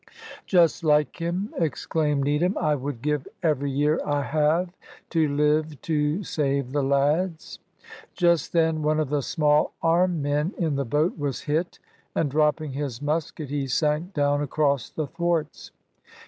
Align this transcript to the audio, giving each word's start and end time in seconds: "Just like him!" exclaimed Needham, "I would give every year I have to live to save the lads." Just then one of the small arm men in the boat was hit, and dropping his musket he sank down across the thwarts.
"Just 0.47 0.83
like 0.83 1.17
him!" 1.21 1.53
exclaimed 1.59 2.23
Needham, 2.23 2.57
"I 2.57 2.73
would 2.73 3.03
give 3.03 3.27
every 3.43 3.69
year 3.69 3.99
I 4.03 4.23
have 4.23 4.71
to 5.11 5.27
live 5.29 5.79
to 5.83 6.23
save 6.23 6.71
the 6.71 6.81
lads." 6.81 7.59
Just 8.15 8.51
then 8.51 8.81
one 8.81 8.99
of 8.99 9.09
the 9.11 9.21
small 9.21 9.73
arm 9.83 10.23
men 10.23 10.55
in 10.57 10.75
the 10.75 10.85
boat 10.85 11.19
was 11.19 11.41
hit, 11.41 11.77
and 12.15 12.31
dropping 12.31 12.71
his 12.71 12.99
musket 12.99 13.51
he 13.51 13.67
sank 13.67 14.15
down 14.15 14.41
across 14.41 14.89
the 14.89 15.05
thwarts. 15.05 15.69